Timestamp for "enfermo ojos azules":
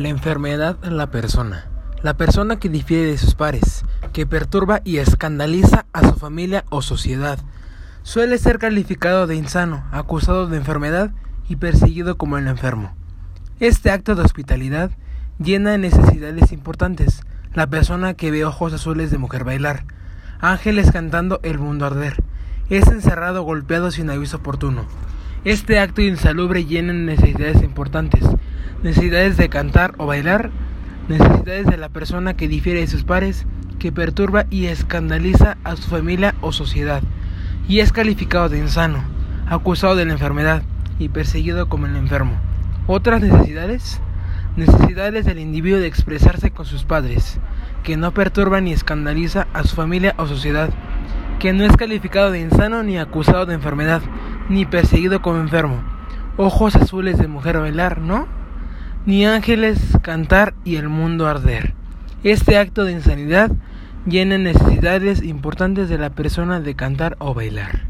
55.40-57.18